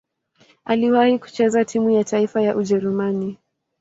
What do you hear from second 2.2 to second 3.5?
ya Ujerumani.